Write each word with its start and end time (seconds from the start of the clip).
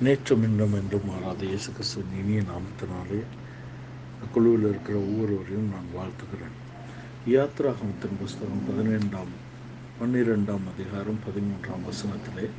நேற்றும் 0.00 0.42
இன்றும் 0.42 0.72
என்றும் 0.72 1.04
மாறாத 1.04 1.44
இயேசு 1.46 1.72
கிறிஸ்துவின் 1.72 2.14
இனிய 2.20 2.42
நாமத்தினாலே 2.42 3.20
குழுவில் 4.32 4.66
இருக்கிற 4.68 4.98
ஒவ்வொருவரையும் 4.98 5.68
நான் 5.68 5.88
வாழ்த்துகிறேன். 5.94 6.56
யாத்ராகமத்தின் 7.26 8.16
புஸ்தகம் 8.18 8.64
பதினைந்தாம் 8.68 9.32
பன்னிரெண்டாம் 10.00 10.66
அதிகாரம் 10.72 11.18
பதிமூன்றாம் 11.26 11.84
வசனத்திலே 11.88 12.50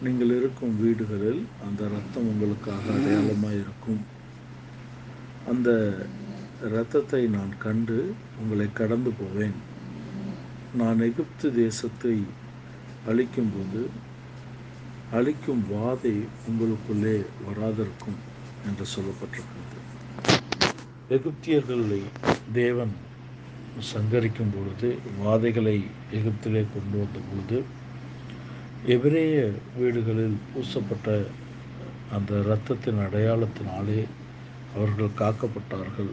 நீங்கள் 0.00 0.28
இருக்கும் 0.28 0.76
வீடுகளில் 0.76 1.46
அந்த 1.68 1.88
ரத்தம் 1.88 2.28
உங்களுக்காக 2.28 2.92
அடையாளமாக 2.92 3.54
இருக்கும் 3.54 4.00
அந்த 5.46 5.98
இரத்தத்தை 6.60 7.26
நான் 7.28 7.58
கண்டு 7.58 8.14
உங்களை 8.36 8.72
கடந்து 8.72 9.10
போவேன் 9.10 9.58
நான் 10.72 11.00
எகிப்து 11.00 11.52
தேசத்தை 11.52 12.24
அழிக்கும்போது 13.06 13.88
அழிக்கும் 15.16 15.62
வாதை 15.72 16.12
உங்களுக்குள்ளே 16.48 17.14
வராதிருக்கும் 17.46 18.18
என்று 18.66 18.84
சொல்லப்பட்டிருக்கிறது. 18.94 19.78
எகிப்தியர்களை 21.16 22.00
தேவன் 22.52 22.92
சங்கரிக்கும் 23.92 24.52
பொழுது 24.54 24.88
வாதைகளை 25.24 25.76
எகிப்திலே 26.18 26.62
கொண்டு 26.74 26.96
வந்த 26.98 27.18
பொழுது 27.30 27.58
எபிரேய 28.86 29.52
வீடுகளில் 29.78 30.38
பூசப்பட்ட 30.50 31.26
அந்த 32.16 32.40
இரத்தத்தின் 32.44 33.02
அடையாளத்தினாலே 33.06 34.00
அவர்கள் 34.74 35.18
காக்கப்பட்டார்கள் 35.18 36.12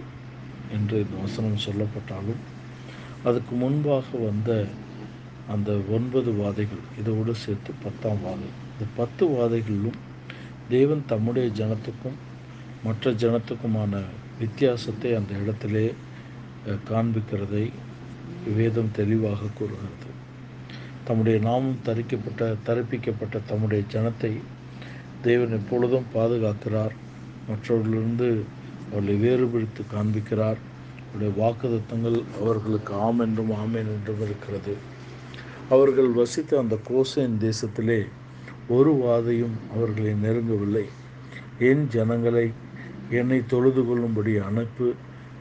என்று 0.72 0.98
இந்த 1.00 1.16
வசனம் 1.22 1.66
சொல்லப்பட்டாலும் 1.66 2.42
அதுக்கு 3.24 3.56
முன்பாக 3.56 4.18
வந்த 4.18 4.52
அந்த 5.48 5.72
ஒன்பது 5.90 6.32
வாதைகள் 6.32 6.88
இதோடு 7.00 7.36
சேர்த்து 7.36 7.74
பத்தாம் 7.84 8.24
வாதை. 8.26 8.50
இந்த 8.78 8.92
பத்து 8.96 9.26
வாதைகளிலும் 9.28 10.00
தேவன் 10.70 11.02
தம்முடைய 11.06 11.48
ஜனத்துக்கும் 11.50 12.18
மற்ற 12.84 13.12
ஜனத்துக்குமான 13.12 14.02
வித்தியாசத்தை 14.40 15.14
அந்த 15.16 15.32
இடத்திலே 15.44 15.94
காண்பிக்கிறதை 16.90 17.64
வேதம் 18.56 18.92
தெளிவாக 18.92 19.50
கூறுகிறது. 19.54 20.12
தம்முடைய 21.04 21.40
நாமம் 21.40 21.80
தரிக்கப்பட்ட 21.86 22.50
தரிப்பிக்கப்பட்ட 22.66 23.40
தம்முடைய 23.46 23.84
ஜனத்தை 23.94 24.32
தேவன் 25.22 25.52
எப்பொழுதும் 25.52 26.12
பாதுகாக்கிறார். 26.14 26.94
மற்றவர்களிலிருந்து 27.50 28.30
அவர்களை 28.92 29.16
வேறுபடுத்தி 29.16 29.84
காண்பிக்கிறார். 29.96 30.62
அவருடைய 31.08 31.32
வாக்குதத்தங்கள் 31.42 32.20
அவர்களுக்கு 32.42 32.94
ஆம் 32.94 33.20
என்றும் 33.20 33.52
ஆமேன் 33.64 33.92
என்றும் 33.96 34.22
இருக்கிறது. 34.22 34.76
அவர்கள் 35.70 36.12
வசித்த 36.12 36.60
அந்த 36.60 36.78
கோசேன் 36.90 37.36
தேசத்திலே 37.46 38.00
ஒரு 38.76 38.92
வாதையும் 39.04 39.56
அவர்களை 39.76 40.14
நெருங்கவில்லை. 40.24 40.86
என் 41.60 41.84
ஜனங்களை 41.88 42.48
என்னை 43.10 43.40
தொழுது 43.48 43.82
கொள்ளும்படி 43.86 44.34
அனுப்பு 44.38 44.88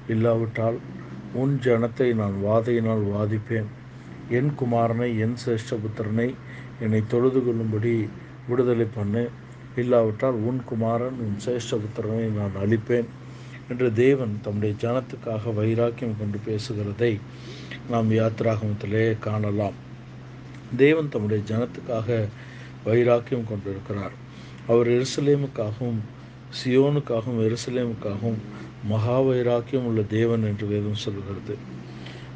இல்லாவிட்டால் 0.08 0.78
உன் 1.34 1.54
ஜனத்தை 1.62 2.08
நான் 2.14 2.36
வாதையினால் 2.44 3.04
வாதிப்பேன். 3.14 3.68
என் 4.30 4.52
குமாரனை 4.60 5.08
என் 5.24 5.36
சிரேஷ்டபுத்திரனை 5.42 6.28
என்னை 6.80 7.02
தொழுது 7.08 7.40
கொள்ளும்படி 7.44 7.94
விடுதலை 8.48 8.86
பண்ணு. 8.94 9.24
இல்லாவிட்டால் 9.76 10.36
உன் 10.48 10.60
குமாரன் 10.64 11.16
உன் 11.24 11.36
சிரேஷ்டபுத்திரனை 11.44 12.26
நான் 12.38 12.54
அழிப்பேன் 12.62 13.08
என்று 13.68 13.92
தேவன் 13.92 14.34
தம்முடைய 14.42 14.74
ஜனத்துக்காக 14.82 15.54
வைராக்கியம் 15.54 16.18
கொண்டு 16.18 16.38
பேசுகிறதை 16.48 17.12
நாம் 17.90 18.10
யாத்ராகமத்திலே 18.10 19.18
காணலாம். 19.18 19.76
தேவன் 20.76 21.08
தம்முடைய 21.08 21.40
ஜனத்துக்காக 21.50 22.08
வைராக்கியம் 22.86 23.48
கொண்டிருக்கிறார். 23.48 24.14
அவர் 24.66 24.88
எருசலேமுக்காகவும் 24.88 26.00
சியோனுக்காகவும் 26.58 27.40
எருசலேமுக்காகவும் 27.46 28.38
மகா 28.88 29.20
வைராக்கியம் 29.20 29.86
உள்ள 29.86 30.02
தேவன் 30.02 30.42
என்று 30.42 30.66
வேதம் 30.66 31.02
சொல்கிறது 31.04 31.54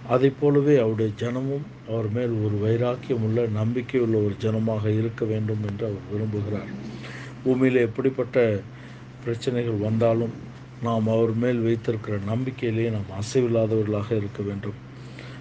அதைப் 0.08 0.38
போலவே 0.40 0.74
அவருடைய 0.76 1.10
ஜனமும் 1.18 1.66
அவர் 1.88 2.08
மேல் 2.10 2.32
ஒரு 2.44 2.56
வைராக்கியம் 2.56 3.22
உள்ள 3.22 3.46
நம்பிக்கை 3.46 4.00
உள்ள 4.00 4.16
ஒரு 4.18 4.34
ஜனமாக 4.40 4.84
இருக்க 4.98 5.24
வேண்டும் 5.24 5.62
என்று 5.68 5.84
அவர் 5.86 6.08
விரும்புகிறார். 6.12 6.70
பூமியில் 7.44 7.84
எப்படிப்பட்ட 7.86 8.36
பிரச்சனைகள் 9.24 9.84
வந்தாலும் 9.86 10.34
நாம் 10.82 11.08
அவர் 11.08 11.34
மேல் 11.34 11.60
வைத்திருக்கிற 11.60 12.16
நம்பிக்கையிலேயே 12.28 12.90
நாம் 12.90 13.12
அசைவில்லாதவர்களாக 13.20 14.10
இருக்க 14.12 14.42
வேண்டும். 14.42 14.78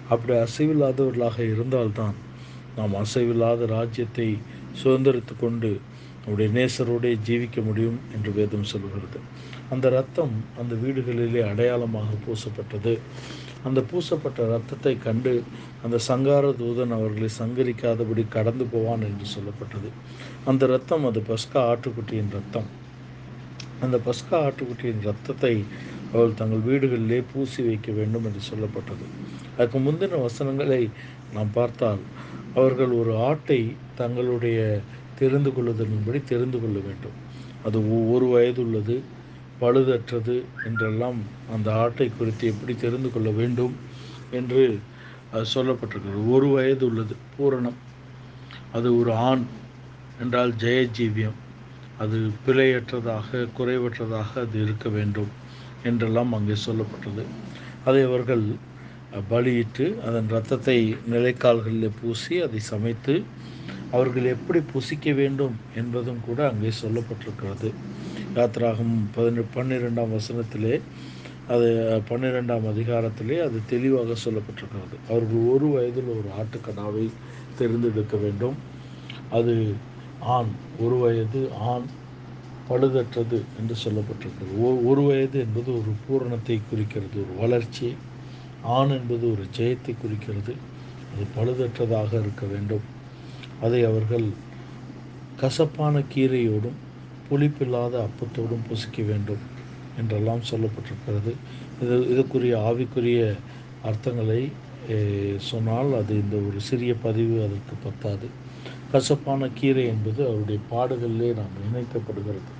அப்படி 0.08 0.32
அசைவில்லாதவர்களாக 0.38 1.38
இருந்தால்தான் 1.52 2.16
நாம் 2.76 2.94
அசைவில்லாத 2.94 3.66
ராஜ்யத்தை 3.66 4.28
சுதந்திரித்து 4.82 5.34
கொண்டு 5.38 5.70
அவருடைய 6.24 6.48
நேசரோடே 6.58 7.12
ஜீவிக்க 7.26 7.64
முடியும் 7.64 7.98
என்று 8.14 8.32
வேதம் 8.32 8.64
சொல்கிறது. 8.64 9.18
அந்த 9.70 9.88
ரத்தம் 9.88 10.34
அந்த 10.58 10.74
வீடுகளிலே 10.74 11.42
அடையாளமாக 11.50 12.10
பூசப்பட்டது. 12.26 12.98
அந்த 13.64 13.84
பூசப்பட்ட 13.90 14.46
ரத்தத்தை 14.46 14.98
கண்டு 14.98 15.42
அந்த 15.84 15.98
சங்கார 15.98 16.46
தூதன் 16.50 16.92
அவர்களை 16.98 17.28
சங்கரிக்காதபடி 17.38 18.22
கடந்து 18.28 18.64
போவான் 18.64 19.00
என்று 19.00 19.26
சொல்லப்பட்டது. 19.34 19.90
அந்த 20.44 20.66
ரத்தம் 20.66 21.04
அது 21.04 21.20
பஸ்கா 21.20 21.62
ஆட்டுக்குட்டியின் 21.72 22.32
ரத்தம். 22.32 22.68
அந்த 23.80 24.00
பஸ்கா 24.06 24.38
ஆட்டுக்குட்டியின் 24.46 25.02
ரத்தத்தை 25.02 25.64
அவர்கள் 26.12 26.38
தங்கள் 26.40 26.66
வீடுகளிலே 26.68 27.24
பூசி 27.32 27.62
வைக்க 27.62 27.92
வேண்டும் 27.92 28.24
என்று 28.24 28.42
சொல்லப்பட்டது. 28.50 29.04
அதுக்கு 29.56 29.78
முந்தின 29.78 30.20
வசனங்களை 30.22 30.82
நாம் 31.34 31.52
பார்த்தால் 31.52 32.02
அவர்கள் 32.54 32.88
ஒரு 32.88 33.16
ஆட்டை 33.16 33.76
தங்களுடைய 33.94 34.80
தெரிந்து 35.18 35.50
கொள்ளுதலின்படி 35.50 36.24
தெரிந்து 36.24 36.60
கொள்ள 36.60 36.78
வேண்டும். 36.78 37.12
அது 37.64 37.92
ஒ- 37.92 38.14
ஒரு 38.14 38.26
வயது 38.26 38.66
உள்ளது 38.66 39.02
பழுதற்றது 39.60 40.42
என்றெல்லாம் 40.64 41.16
அந்த 41.52 41.72
ஆட்டை 41.72 42.10
குறித்து 42.18 42.48
எப்படி 42.48 42.74
தெரிந்து 42.74 43.12
கொள்ள 43.12 43.30
வேண்டும் 43.30 43.74
என்று 44.30 44.78
சொல்லப்பட்டிருக்கிறது. 45.32 46.30
ஒரு 46.30 46.48
வயது 46.48 46.86
உள்ளது 46.86 47.16
பூரணம். 47.38 47.78
அது 48.72 48.98
ஒரு 48.98 49.14
ஆண் 49.14 49.42
என்றால் 50.20 50.52
ஜெயஜீவியம். 50.52 51.38
அது 51.98 52.30
பிழையற்றதாக 52.46 53.48
குறைவற்றதாக 53.58 54.38
அது 54.38 54.62
இருக்க 54.62 54.88
வேண்டும் 54.88 55.28
என்றெல்லாம் 55.84 56.32
அங்கே 56.32 56.52
சொல்லப்பட்டது. 56.52 57.24
அதை 57.84 58.02
அவர்கள் 58.02 58.42
பலியிட்டு 59.30 59.84
அதன் 60.06 60.28
இரத்தத்தை 60.28 60.76
நிலைக்கால்களில் 61.10 61.96
பூசி 62.00 62.34
அதை 62.40 62.60
சமைத்து 62.72 63.14
அவர்கள் 63.90 64.26
எப்படி 64.34 64.60
புசிக்க 64.72 65.12
வேண்டும் 65.12 65.54
என்பதும் 65.74 66.20
கூட 66.26 66.40
அங்கே 66.48 66.70
சொல்லப்பட்டிருக்கிறது. 66.82 67.68
யாத்ராகம் 68.36 68.94
பதினெ 69.16 69.42
பன்னிரெண்டாம் 69.54 70.14
வசனத்திலே 70.18 70.74
அது 71.46 71.68
பன்னிரெண்டாம் 72.10 72.66
அதிகாரத்திலே 72.72 73.36
அது 73.46 73.58
தெளிவாக 73.66 74.16
சொல்லப்பட்டிருக்கிறது. 74.24 74.96
அவர்கள் 75.08 75.48
ஒரு 75.54 75.68
வயதில் 75.68 76.10
ஒரு 76.16 76.28
ஆட்டுக்கடாவை 76.40 77.06
தெரிந்தெடுக்க 77.58 78.16
வேண்டும். 78.16 78.56
அது 79.30 79.54
ஆண் 80.36 80.52
ஒரு 80.84 80.96
வயது 80.96 81.40
ஆண் 81.72 81.88
பழுதற்றது 82.68 83.38
என்று 83.60 83.74
சொல்லப்பட்டிருக்கிறது. 83.84 84.54
ஒரு 84.90 85.02
வயது 85.02 85.36
என்பது 85.46 85.70
ஒரு 85.80 85.92
பூரணத்தை 86.06 86.56
குறிக்கிறது 86.70 87.16
ஒரு 87.24 87.34
வளர்ச்சி. 87.42 87.88
ஆண் 88.76 88.92
என்பது 88.98 89.24
ஒரு 89.34 89.44
ஜெயத்தை 89.56 89.92
குறிக்கிறது. 89.96 90.52
அது 91.12 91.24
பழுதற்றதாக 91.36 92.10
இருக்க 92.22 92.44
வேண்டும். 92.46 92.84
அதை 93.60 93.80
அவர்கள் 93.90 94.26
கசப்பான 95.38 96.02
கீரையோடும் 96.12 96.78
புளிப்பில்லாத 97.28 97.94
அப்பத்தோடும் 98.06 98.66
புசிக்க 98.68 99.02
வேண்டும் 99.10 99.42
என்றெல்லாம் 99.96 100.42
சொல்லப்பட்டிருக்கிறது. 100.50 101.32
இது 101.82 101.96
இதுக்குரிய 102.12 102.54
ஆவிக்குரிய 102.68 103.20
அர்த்தங்களை 103.88 104.40
சொன்னால் 105.50 105.90
அது 106.00 106.12
இந்த 106.22 106.36
ஒரு 106.48 106.58
சிறிய 106.68 106.92
பதிவு 107.04 107.36
அதற்கு 107.46 107.74
பத்தாது. 107.86 108.26
கசப்பான 108.92 109.48
கீரை 109.58 109.84
என்பது 109.86 110.20
அவருடைய 110.28 110.60
பாடுகளிலே 110.72 111.28
நாம் 111.40 111.60
இணைக்கப்படுகிறது 111.66 112.50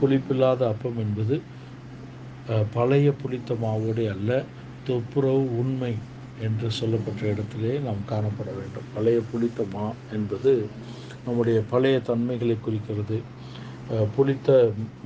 புளிப்பில்லாத 0.00 0.62
அப்பம் 0.72 0.98
என்பது 1.04 1.34
பழைய 2.76 3.08
புளித்த 3.20 3.54
மாவோடு 3.64 4.04
அல்ல 4.14 4.30
தொப்புரவு 4.88 5.42
உண்மை 5.60 5.92
என்று 6.46 6.68
சொல்லப்பட்ட 6.78 7.22
இடத்திலே 7.32 7.72
நாம் 7.86 8.00
காணப்பட 8.10 8.50
வேண்டும். 8.58 8.88
பழைய 8.94 9.18
புளித்த 9.30 9.66
மா 9.74 9.84
என்பது 10.16 10.52
நம்முடைய 11.26 11.58
பழைய 11.72 11.96
தன்மைகளை 12.08 12.56
குறிக்கிறது. 12.60 13.18
புளித்த 14.16 14.48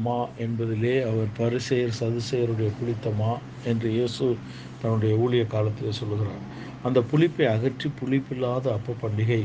மா 0.07 0.17
என்பதிலே 0.45 0.95
அவர் 1.11 1.31
பரிசெயர் 1.39 1.99
சதுசெயருடைய 2.01 2.71
புளித்த 2.79 3.11
மா 3.21 3.33
என்று 3.71 3.89
இயேசு 3.97 4.27
தன்னுடைய 4.83 5.13
ஊழிய 5.25 5.45
காலத்திலே 5.55 5.93
சொல்லுகிறார். 6.01 6.43
அந்த 6.87 6.99
புளிப்பை 7.11 7.47
அகற்றி 7.55 7.89
புளிப்பில்லாத 8.01 8.73
அப்ப 8.77 8.97
பண்டிகை 9.05 9.43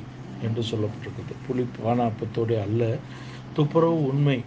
என்று 0.48 0.64
சொல்லப்பட்டிருக்கிறது. 0.72 1.36
புளிப்பான 1.48 1.98
அப்பத்தோடே 2.10 2.58
அல்ல 2.68 2.84
துப்புரவு 3.58 4.00
உண்மை 4.12 4.38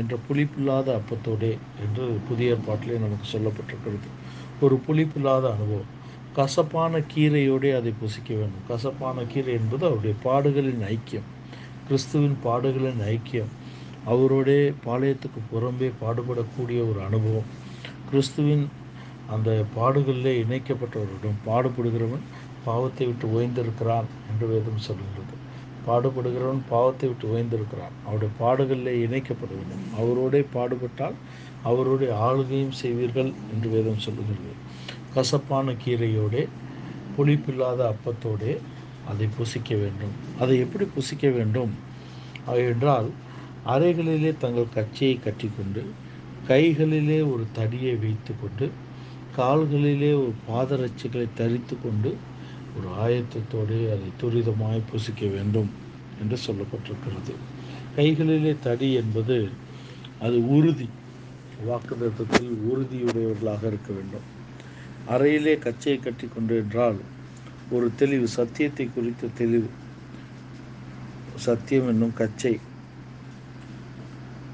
என்ற 0.00 0.14
புளிப்பில்லாத 0.28 0.88
அப்பத்தோடே 1.00 1.52
என்று 1.84 2.04
புதிய 2.28 2.54
ஏற்பாட்டிலே 2.54 2.98
நமக்கு 3.04 3.26
சொல்லப்பட்டிருக்கிறது. 3.34 4.08
ஒரு 4.60 4.80
புளிப்பில்லாத 4.86 5.46
அனுபவம். 5.54 5.96
கசப்பான 6.32 6.98
கீரையோடே 6.98 7.76
அதை 7.76 7.94
புசிக்க 8.00 8.34
வேண்டும். 8.34 8.66
கசப்பான 8.68 9.22
கீரை 9.22 9.54
என்பது 9.54 9.86
அவருடைய 9.86 10.14
பாடுகளின் 10.24 10.82
ஐக்கியம். 10.84 11.28
கிறிஸ்துவின் 11.86 12.38
பாடுகளின் 12.44 13.02
ஐக்கியம். 13.06 13.52
அவரோடே 14.06 14.74
பாளையத்துக்கு 14.84 15.40
புறம்பே 15.52 15.90
பாடுபடக்கூடிய 16.00 16.90
ஒரு 16.90 17.02
அனுபவம். 17.02 17.48
கிறிஸ்துவின் 18.10 18.68
அந்த 19.26 19.64
பாடுகளிலே 19.76 20.34
இணைக்கப்பட்டவரிடம் 20.44 21.42
பாடுபடுகிறவன் 21.46 22.26
பாவத்தை 22.64 23.06
விட்டு 23.06 23.26
ஓய்ந்திருக்கிறான் 23.26 24.08
என்று 24.30 24.46
வேதம் 24.46 24.78
சொல்லுகிறது. 24.78 25.37
பாடுபடுகிறவன் 25.88 26.62
பாவத்தை 26.68 27.08
விட்டு 27.08 27.26
ஓய்ந்திருக்கிறான். 27.34 27.94
அவருடைய 28.06 28.32
பாடுகளில் 28.40 29.02
இணைக்கப்பட 29.04 29.52
வேண்டும் 29.58 29.84
அவரோடே 30.00 30.40
பாடுபட்டால் 30.54 31.16
அவருடைய 31.62 32.10
ஆளுகையும் 32.26 32.76
செய்வீர்கள் 32.82 33.30
என்று 33.52 33.68
வேதம் 33.70 34.04
சொல்லுகிறது. 34.06 34.52
கசப்பான 35.14 35.74
கீரையோடே 35.84 36.42
புளிப்பில்லாத 37.16 37.80
அப்பத்தோடே 37.92 38.52
அதை 39.10 39.26
புசிக்க 39.36 39.70
வேண்டும். 39.74 40.14
அதை 40.40 40.54
எப்படி 40.58 40.84
புசிக்க 40.94 41.28
வேண்டும்? 41.28 41.72
என்றால் 42.46 43.08
அறைகளிலே 43.66 44.30
தங்கள் 44.38 44.74
கச்சையை 44.74 45.16
கட்டிக்கொண்டு 45.18 45.82
கைகளிலே 46.48 47.18
ஒரு 47.32 47.44
தடியை 47.52 47.94
வைத்துக்கொண்டு 48.02 48.66
கால்களிலே 49.36 50.12
ஒரு 50.20 50.32
பாதரட்சிகளை 50.48 51.26
தரித்து 51.34 51.76
கொண்டு 51.82 52.10
ஒரு 52.78 52.88
ஆயத்தத்தோடு 53.04 53.76
அதை 53.94 54.08
துரிதமாய் 54.20 54.88
புசிக்க 54.90 55.26
வேண்டும் 55.26 55.70
என்று 56.20 56.36
சொல்லப்பட்டிருக்கிறது. 56.46 57.34
கைகளிலே 57.96 58.56
தடி 58.62 58.92
என்பது 58.92 59.48
அது 60.20 60.48
உறுதி 60.48 60.88
வாக்குதத்தத்தில் 61.66 62.50
உறுதியுடையவர்களாக 62.70 63.62
இருக்க 63.66 63.92
வேண்டும். 63.92 64.26
அறையிலே 65.08 65.58
கச்சையை 65.58 66.02
கட்டி 66.02 66.26
கொண்டு 66.26 66.56
என்றால் 66.56 66.98
ஒரு 67.70 67.90
தெளிவு 67.96 68.28
சத்தியத்தை 68.28 68.86
குறித்த 68.94 69.32
தெளிவு. 69.38 69.70
சத்தியம் 71.34 71.88
என்னும் 71.88 72.14
கச்சை. 72.14 72.54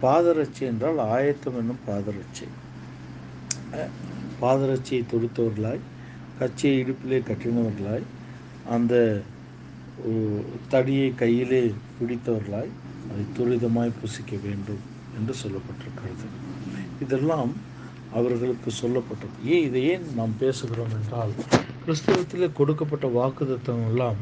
பாதரட்சி 0.02 0.60
என்றால் 0.60 0.98
ஆயத்தம் 0.98 1.58
என்னும் 1.58 1.82
பாதரட்சி. 1.88 2.46
பாதரட்சியை 4.40 5.02
தொடுத்தவர்களாய் 5.12 5.84
கச்சையை 6.38 6.78
இடுப்பிலே 6.82 7.18
கட்டினவர்களாய் 7.28 8.06
அந்த 8.70 8.94
தடியை 10.68 11.14
கையிலே 11.14 11.62
பிடித்தவர்களாய் 11.98 12.72
அதை 13.10 13.22
துரிதமாய் 13.36 13.98
புசிக்க 14.00 14.36
வேண்டும் 14.44 14.82
என்று 15.16 15.34
சொல்லப்பட்டிருக்கிறது. 15.42 16.26
இதெல்லாம் 17.00 17.52
அவர்களுக்கு 18.12 18.70
சொல்லப்பட்டது. 18.82 19.36
ஏன் 19.44 19.64
இதை 19.64 19.82
ஏன் 19.92 20.06
நாம் 20.14 20.34
பேசுகிறோம் 20.40 20.94
என்றால் 20.98 21.32
கிறிஸ்தவத்தில் 21.84 22.56
கொடுக்கப்பட்ட 22.58 23.06
வாக்குத்தத்தம் 23.18 23.84
எல்லாம் 23.88 24.20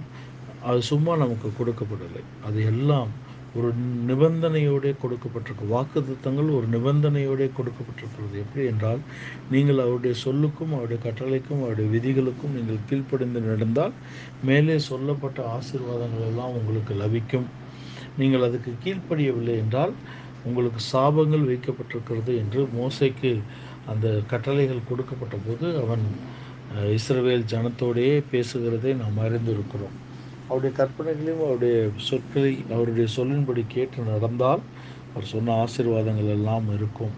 அது 0.68 0.82
சும்மா 0.82 1.16
நமக்கு 1.16 1.48
கொடுக்கப்படலை. 1.58 2.22
அது 2.46 2.64
எல்லாம் 2.64 3.10
ஒரு 3.58 3.68
நிபந்தனையோடே 4.08 4.90
கொடுக்கப்பட்டிருக்கு 5.02 5.64
வாக்குத்தத்தங்கள் 5.72 6.50
ஒரு 6.58 6.66
நிபந்தனையோடே 6.74 7.46
கொடுக்கப்பட்டிருக்கிறது. 7.58 8.36
எப்படி 8.44 8.62
என்றால் 8.72 9.00
நீங்கள் 9.54 9.82
அவருடைய 9.84 10.14
சொல்லுக்கும் 10.24 10.72
அவருடைய 10.76 10.98
கட்டளைக்கும் 11.06 11.62
அவருடைய 11.64 11.88
விதிகளுக்கும் 11.94 12.54
நீங்கள் 12.58 12.86
கீழ்ப்படிந்து 12.90 13.42
நடந்தால் 13.50 13.96
மேலே 14.50 14.76
சொல்லப்பட்ட 14.90 15.40
ஆசீர்வாதங்கள் 15.56 16.28
எல்லாம் 16.30 16.56
உங்களுக்கு 16.60 16.94
லபிக்கும். 17.02 17.48
நீங்கள் 18.20 18.46
அதுக்கு 18.48 18.72
கீழ்ப்படியவில்லை 18.84 19.56
என்றால் 19.64 19.94
உங்களுக்கு 20.48 20.80
சாபங்கள் 20.92 21.48
வைக்கப்பட்டிருக்கிறது 21.50 22.32
என்று 22.42 22.62
மோசைக்கு 22.78 23.32
அந்த 23.92 24.06
கட்டளைகள் 24.32 24.88
கொடுக்கப்பட்ட 24.88 25.36
போது 25.46 25.66
அவன் 25.82 26.04
இஸ்ரவேல் 26.96 27.44
ஜனத்தோடையே 27.52 28.16
பேசுகிறதை 28.32 28.92
நாம் 29.02 29.22
அறிந்திருக்கிறோம். 29.26 29.96
அவருடைய 30.48 30.72
கற்பனைகளையும் 30.76 31.44
அவருடைய 31.44 31.88
சொற்களை 31.96 32.64
அவருடைய 32.70 33.08
சொல்லின்படி 33.08 33.64
கேட்டு 33.68 34.02
நடந்தால் 34.02 34.62
அவர் 35.12 35.24
சொன்ன 35.24 35.64
ஆசீர்வாதங்கள் 35.64 36.32
எல்லாம் 36.36 36.66
இருக்கும். 36.74 37.14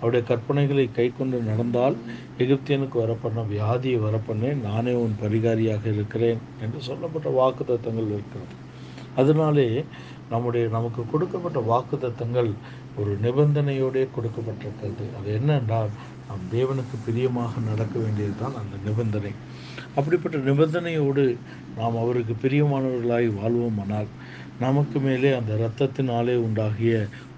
அவருடைய 0.00 0.22
கற்பனைகளை 0.30 0.92
கை 0.92 1.12
கொண்டு 1.18 1.40
நடந்தால் 1.40 1.96
எகிப்தியனுக்கு 2.38 2.96
வரப்பண்ண 3.04 3.44
வியாதியை 3.52 3.98
வரப்பண்ணேன் 4.06 4.60
நானே 4.60 4.92
உன் 4.92 5.16
பரிகாரியாக 5.22 5.86
இருக்கிறேன் 5.92 6.38
என்று 6.60 6.80
சொல்லப்பட்ட 6.80 7.28
வாக்கு 7.28 7.64
தத்தங்கள் 7.64 8.12
இருக்கிறது. 8.16 8.54
அதனாலே 9.16 9.84
நம்முடைய 10.34 10.64
நமக்கு 10.76 11.02
கொடுக்கப்பட்ட 11.12 11.58
வாக்கு 11.70 11.96
தத்தங்கள் 11.96 12.50
ஒரு 12.98 13.12
நிபந்தனையோடே 13.22 14.02
கொடுக்கப்பட்டிருக்கிறது. 14.16 15.04
அது 15.18 15.28
என்னென்றால் 15.38 15.92
நாம் 16.28 16.44
தேவனுக்கு 16.52 16.96
பிரியமாக 17.06 17.60
நடக்க 17.70 17.94
வேண்டியது 17.98 18.36
தான் 18.40 18.58
அந்த 18.60 18.76
நிபந்தனை. 18.86 19.32
அப்படிப்பட்ட 19.98 20.36
நிபந்தனையோடு 20.50 21.24
நாம் 21.78 22.00
அவருக்கு 22.02 22.34
பிரியமானவர்களாய் 22.44 23.28
வாழ்வோமானால் 23.40 24.10
நமக்கு 24.58 24.98
மேலே 25.06 25.30
அந்த 25.38 25.52
இரத்தத்தினாலே 25.62 26.34
உண்டாகிய 26.46 26.94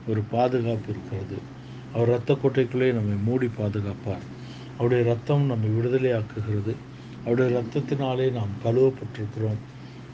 ஒரு 0.08 0.22
பாதுகாப்பு 0.34 0.88
இருக்கிறது. 0.94 1.38
அவர் 1.94 2.10
இரத்த 2.12 2.32
கோட்டைக்குள்ளே 2.42 2.88
நம்மை 2.98 3.16
மூடி 3.28 3.48
பாதுகாப்பார். 3.60 4.24
அவருடைய 4.74 5.02
ரத்தம் 5.12 5.50
நம்மை 5.52 5.68
விடுதலையாக்குகிறது. 5.76 6.74
அவருடைய 7.24 7.48
இரத்தத்தினாலே 7.54 8.26
நாம் 8.38 8.52
கழுவப்பட்டிருக்கிறோம் 8.64 9.62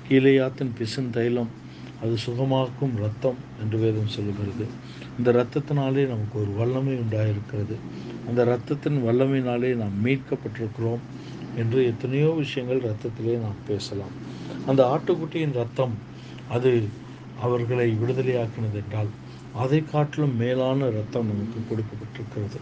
கீழையாத்தின் 0.06 0.73
பிசின் 0.79 1.12
தைலம் 1.17 1.50
அது 2.02 2.14
சுகமாக்கும் 2.19 2.94
ரத்தம் 2.96 3.38
என்று 3.60 3.78
வேதம் 3.78 4.12
சொல்லுகிறது. 4.14 4.64
இந்த 5.19 5.28
இரத்தத்தினாலே 5.32 6.02
நமக்கு 6.06 6.37
ஒரு 6.40 6.52
வல்லமை 6.60 6.94
உண்டாயிருக்கிறது. 6.94 7.76
அந்த 8.28 8.38
இரத்தத்தின் 8.44 8.99
வல்லமையினாலே 9.08 9.70
நாம் 9.75 9.96
மீட்கப்பட்டிருக்கிறோம் 10.04 11.02
என்று 11.56 11.84
எத்தனையோ 11.84 12.31
விஷயங்கள் 12.43 12.84
ரத்தத்திலே 12.88 13.34
நாம் 13.38 13.60
பேசலாம். 13.66 14.14
அந்த 14.66 14.82
ஆட்டுக்குட்டியின் 14.94 15.52
ரத்தம் 15.52 15.94
அது 16.49 16.72
அவர்களை 17.40 17.88
விடுதலையாக்கினது 18.02 18.78
என்றால் 18.82 19.10
அதை 19.55 19.84
காட்டிலும் 19.84 20.37
மேலான 20.37 20.88
ரத்தம் 20.90 21.31
நமக்கு 21.31 21.60
கொடுக்கப்பட்டிருக்கிறது. 21.70 22.58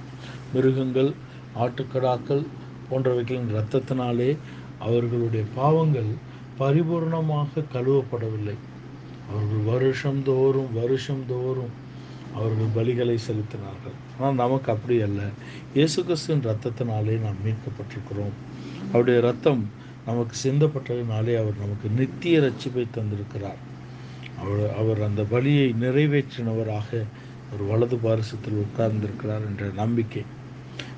மிருகங்கள் 0.55 1.11
ஆட்டுக்கடாக்கள் 1.59 2.45
போன்றவைகளின் 2.91 3.51
இரத்தத்தினாலே 3.55 4.31
அவர்களுடைய 4.79 5.45
பாவங்கள் 5.55 6.11
பரிபூர்ணமாக 6.59 7.65
கழுவப்படவில்லை. 7.75 8.57
அவர்கள் 9.31 9.65
வருஷம் 9.73 10.23
தோறும் 10.23 10.73
வருஷம் 10.73 11.25
தோறும் 11.29 11.73
அவர்கள் 12.35 12.75
பலிகளை 12.77 13.17
செலுத்தினார்கள். 13.27 13.97
ஆனால் 14.19 14.35
நமக்கு 14.35 14.73
அப்படி 14.73 15.00
அல்ல. 15.00 15.21
இயேசு 15.75 16.05
கிறிஸ்துவின் 16.05 16.44
ரத்தத்தினாலே 16.44 17.15
நாம் 17.21 17.43
மீட்கப்பட்டிருக்கிறோம். 17.44 18.37
அவருடைய 18.88 19.21
ரத்தம் 19.21 19.62
நமக்கு 20.06 20.37
சிந்தப்பட்டதினாலே 20.44 21.35
அவர் 21.41 21.62
நமக்கு 21.65 21.88
நித்திய 21.97 22.41
ரட்சிப்பை 22.41 22.85
தந்திருக்கிறார். 22.97 23.61
அவர் 24.38 24.75
அவர் 24.75 25.00
அந்த 25.03 25.23
பலியை 25.23 25.67
நிறைவேற்றினவராக 25.85 27.05
ஒரு 27.53 27.65
வலது 27.65 27.97
பாரிசத்தில் 27.97 28.61
உட்கார்ந்திருக்கிறார் 28.64 29.47
என்ற 29.47 29.64
நம்பிக்கை. 29.75 30.23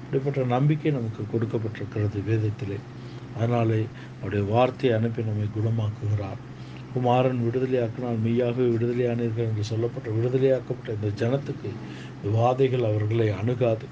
இப்படிப்பட்ட 0.02 0.42
நம்பிக்கை 0.56 0.92
நமக்கு 0.92 1.22
கொடுக்கப்பட்டிருக்கிறது 1.32 2.20
வேதத்திலே. 2.30 2.78
அதனாலே 3.36 3.80
அவருடைய 4.18 4.44
வார்த்தையை 4.52 4.98
அனுப்பி 4.98 5.22
நம்மை 5.22 5.46
குணமாக்குகிறார். 5.56 6.40
குமாரன் 6.94 7.40
விடுதலையாக்கினால் 7.46 8.18
மெய்யாகவே 8.24 8.66
விடுதலையானீர்கள் 8.74 9.48
என்று 9.50 9.64
சொல்லப்பட்ட 9.64 10.10
விடுதலையாக்கப்பட்ட 10.10 10.96
இந்த 10.96 11.10
ஜனத்துக்கு 11.20 11.70
வாதைகள் 12.32 12.84
அவர்களை 12.84 13.28
அணுகாது. 13.30 13.86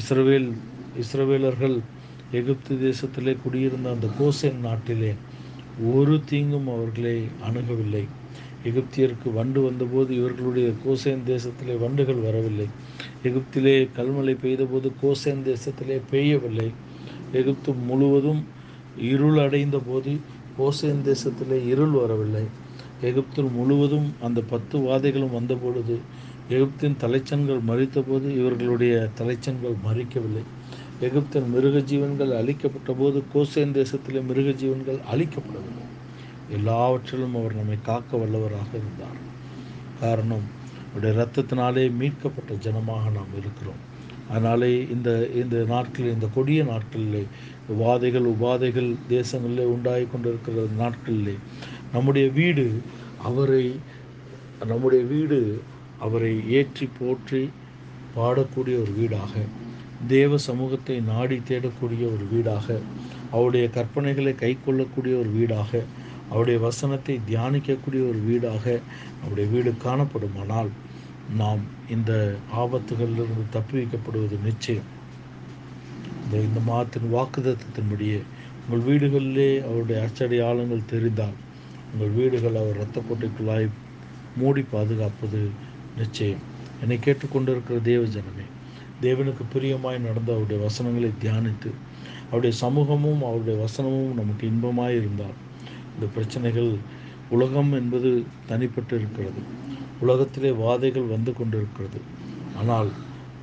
இஸ்ரவேல் 0.00 0.48
இஸ்ரவேலர்கள் 1.02 1.76
எகிப்து 2.32 2.74
தேசத்திலே 2.74 3.36
குடியிருந்த 3.42 3.90
அந்த 3.90 4.06
கோசேன் 4.20 4.60
நாட்டிலே 4.60 5.12
ஒரு 5.92 6.20
தீங்கும் 6.24 6.68
அவர்களை 6.68 7.16
அணுகவில்லை. 7.48 8.04
எகிப்தியருக்கு 8.64 9.32
வண்டு 9.32 9.60
வந்தபோது 9.62 10.14
இவர்களுடைய 10.14 10.68
கோசேன் 10.84 11.22
தேசத்திலே 11.26 11.78
வண்டுகள் 11.78 12.24
வரவில்லை. 12.26 12.66
எகிப்திலே 13.24 13.76
கல்மழை 13.96 14.34
பெய்தபோது 14.44 14.90
கோசேன் 15.02 15.42
தேசத்திலே 15.44 16.00
பெய்யவில்லை. 16.10 16.68
எகிப்து 17.32 17.72
முழுவதும் 17.72 18.44
இருள் 18.96 19.38
அடைந்த 19.38 19.78
போது 19.78 20.20
கோசேன் 20.58 21.02
தேசத்திலே 21.04 21.66
இருள் 21.66 21.90
வரவில்லை. 21.90 22.44
எகிப்தில் 23.00 23.50
முழுவதும் 23.50 24.14
அந்த 24.20 24.40
பத்து 24.40 24.78
வாதைகளும் 24.78 25.34
வந்தபொழுது 25.34 25.98
எகிப்தின் 26.50 26.96
தலைச்சன்கள் 27.00 27.60
மறித்தபோது 27.68 28.30
இவர்களுடைய 28.30 29.10
தலைச்சன்கள் 29.18 29.76
மறிக்கவில்லை 29.86 30.44
எகிப்தின் 31.02 31.48
மிருக 31.50 31.78
ஜீவன்கள் 31.78 32.32
அழிக்கப்பட்ட 32.32 32.92
போது 32.92 33.22
கோசேன் 33.34 33.74
தேசத்திலே 33.74 34.26
மிருக 34.26 34.50
ஜீவன்கள் 34.50 34.98
அழிக்கப்படவில்லை. 35.12 35.84
எல்லாவற்றிலும் 36.50 37.34
அவர் 37.34 37.54
நம்மை 37.54 37.78
காக்க 37.82 38.16
வல்லவராக 38.16 38.70
இருந்தார். 38.72 39.18
காரணம் 40.00 40.46
அவருடைய 40.94 41.26
இரத்தத்தினாலே 41.26 41.92
மீட்கப்பட்ட 41.92 42.54
ஜனமாக 42.54 43.10
நாம் 43.10 43.34
இருக்கிறோம். 43.36 43.82
அதனாலே 44.28 44.72
இந்த 44.88 45.10
இந்த 45.34 45.56
நாட்களில் 45.64 46.14
இந்த 46.14 46.28
கொடிய 46.34 46.60
நாட்களிலே 46.64 47.22
வாதைகள் 47.76 48.26
உபாதைகள் 48.32 48.90
தேசங்களிலே 49.08 49.66
உண்டாகி 49.66 50.06
கொண்டிருக்கிற 50.06 50.66
நாட்களிலே 50.78 51.36
நம்முடைய 51.92 52.26
வீடு 52.30 52.66
அவரை 53.22 53.64
நம்முடைய 54.66 55.02
வீடு 55.04 55.38
அவரை 56.00 56.32
ஏற்றி 56.52 56.86
போற்றி 56.98 57.42
பாடக்கூடிய 58.16 58.76
ஒரு 58.80 58.92
வீடாக 58.92 59.34
தேவ 60.08 60.38
சமூகத்தை 60.46 60.96
நாடி 61.04 61.36
தேடக்கூடிய 61.48 62.04
ஒரு 62.12 62.24
வீடாக 62.32 62.66
அவருடைய 63.30 63.66
கற்பனைகளை 63.68 64.32
கை 64.34 64.50
கொள்ளக்கூடிய 64.56 65.14
ஒரு 65.16 65.30
வீடாக 65.30 65.70
அவருடைய 66.30 66.58
வசனத்தை 66.58 67.14
தியானிக்கக்கூடிய 67.28 68.02
ஒரு 68.08 68.20
வீடாக 68.20 68.64
அவருடைய 69.20 69.46
வீடு 69.50 69.70
காணப்படுமானால் 69.84 70.70
நாம் 71.28 71.62
இந்த 71.88 72.12
ஆபத்துகளிலிருந்து 72.54 73.44
தப்புவிக்கப்படுவது 73.52 74.36
நிச்சயம். 74.40 74.88
இந்த 76.24 76.36
இந்த 76.38 76.60
மாதத்தின் 76.60 77.14
வாக்குதத்தின்படியே 77.14 78.20
உங்கள் 78.62 78.84
வீடுகளிலே 78.88 79.50
அவருடைய 79.62 79.98
அச்சடையாளங்கள் 80.06 80.84
தெரிந்தால் 80.86 81.36
உங்கள் 81.92 82.08
வீடுகள் 82.08 82.54
அவர் 82.54 82.76
இரத்த 82.76 83.00
கோட்டைக்குள்ளாய் 83.00 83.66
மூடி 84.36 84.62
பாதுகாப்பது 84.62 85.40
நிச்சயம். 85.96 86.44
என்னை 86.80 86.98
கேட்டுக்கொண்டிருக்கிற 86.98 87.82
தேவ 87.82 88.02
ஜனமே 88.06 88.46
தேவனுக்கு 89.02 89.44
பிரியமாய் 89.54 89.98
நடந்த 89.98 90.30
அவருடைய 90.32 90.58
வசனங்களை 90.62 91.10
தியானித்து 91.20 91.70
அவருடைய 92.30 92.56
சமூகமும் 92.56 93.22
அவருடைய 93.22 93.56
வசனமும் 93.64 94.14
நமக்கு 94.14 94.46
இன்பமாய் 94.46 94.96
இருந்தால் 94.96 95.36
இந்த 95.94 96.06
பிரச்சனைகள் 96.06 96.70
உலகம் 97.28 97.72
என்பது 97.72 98.10
தனிப்பட்டு 98.46 98.94
இருக்கிறது 98.94 99.42
உலகத்திலே 100.00 100.50
வாதைகள் 100.50 101.12
வந்து 101.14 101.32
கொண்டிருக்கிறது. 101.32 102.00
ஆனால் 102.58 102.90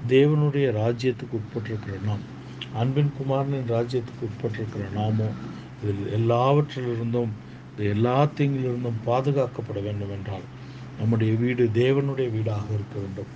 தேவனுடைய 0.07 0.67
ராஜ்யத்துக்கு 0.81 1.35
உட்பட்டிருக்கிற 1.39 1.97
நாம் 2.05 2.23
அன்பின் 2.73 3.11
குமாரனின் 3.17 3.69
ராஜ்யத்துக்கு 3.69 4.23
உட்பட்டிருக்கிற 4.29 4.85
நாமோ 4.93 5.27
இதில் 5.81 6.05
எல்லாவற்றிலிருந்தும் 6.17 7.33
இந்த 7.69 7.83
எல்லா 7.83 8.17
தீங்கிலிருந்தும் 8.37 8.99
பாதுகாக்கப்பட 9.05 9.79
வேண்டும் 9.81 10.09
என்றால் 10.09 10.45
நம்முடைய 10.99 11.33
வீடு 11.35 11.63
தேவனுடைய 11.73 12.27
வீடாக 12.31 12.67
இருக்க 12.73 12.95
வேண்டும். 12.99 13.31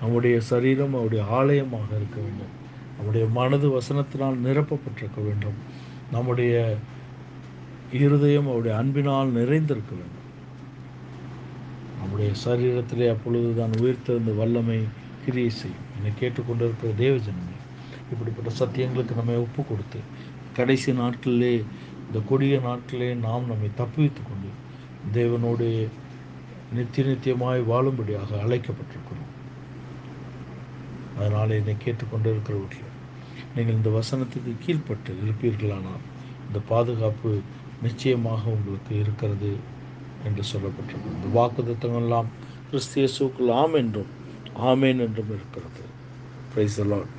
நம்முடைய 0.00 0.40
சரீரம் 0.40 0.94
அவருடைய 0.94 1.22
ஆலயமாக 1.30 1.90
இருக்க 1.96 2.18
வேண்டும். 2.20 2.52
நம்முடைய 2.96 3.26
மனது 3.26 3.68
வசனத்தினால் 3.78 4.36
நிரப்பப்பட்டிருக்க 4.44 5.20
வேண்டும். 5.24 5.58
நம்முடைய 6.10 6.54
இருதயம் 7.92 8.46
அவருடைய 8.46 8.76
அன்பினால் 8.76 9.30
நிறைந்திருக்க 9.30 9.92
வேண்டும். 9.94 10.17
நம்முடைய 12.08 12.34
சரீரத்திலே 12.44 13.06
அப்பொழுதுதான் 13.12 13.72
உயிர்த்தெழுந்த 13.80 14.30
வல்லமை 14.36 14.76
கிரியை 15.24 15.50
செய்யும். 15.50 15.82
என்னை 15.96 16.10
கேட்டுக்கொண்டிருக்கிற 16.20 16.90
தேவஜனமே 17.00 17.56
இப்படிப்பட்ட 18.12 18.50
சத்தியங்களுக்கு 18.60 19.18
நம்மை 19.18 19.34
ஒப்பு 19.34 19.62
கொடுத்து 19.64 19.98
கடைசி 20.56 20.92
நாட்களிலே 20.92 21.52
இந்த 22.06 22.22
கொடிய 22.28 22.54
நாட்களிலே 22.58 23.10
நாம் 23.26 23.50
நம்மை 23.50 23.70
தப்புவித்து 23.80 24.22
கொண்டு 24.30 24.50
தேவனோடு 25.18 25.68
நித்திய 26.76 27.06
நித்தியமாய் 27.10 27.68
வாழும்படியாக 27.72 28.40
அழைக்கப்பட்டிருக்கிறோம். 28.44 29.30
அதனால் 31.18 31.56
என்னை 31.60 31.76
கேட்டுக்கொண்டிருக்கிறவர்கள் 31.84 32.92
நீங்கள் 33.54 33.78
இந்த 33.80 33.90
வசனத்துக்கு 34.00 34.54
கீழ்ப்பட்டு 34.66 35.12
இருப்பீர்களானால் 35.24 36.04
இந்த 36.46 36.60
பாதுகாப்பு 36.68 37.32
நிச்சயமாக 37.82 38.42
உங்களுக்கு 38.50 38.94
இருக்கிறது. 39.04 39.52
என்று 40.24 40.42
சொல்லப்பட்டிருக்கிறது. 40.52 41.24
இந்த 41.24 41.28
கிறிஸ்திய 41.32 42.28
கிறிஸ்தியசுக்குள் 42.70 43.50
ஆம் 43.50 43.74
என்றும் 43.74 44.16
ஆமேன் 44.58 44.98
என்றும் 44.98 45.30
இருக்கிறது. 45.30 45.82
Price 46.48 46.80
allot 46.80 47.16